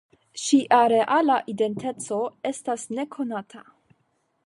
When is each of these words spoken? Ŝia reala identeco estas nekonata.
Ŝia 0.43 0.79
reala 0.93 1.37
identeco 1.53 2.19
estas 2.53 2.91
nekonata. 3.01 3.67